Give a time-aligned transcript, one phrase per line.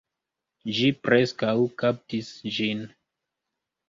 [0.77, 2.81] Ĝi preskaŭ kaptis ĝin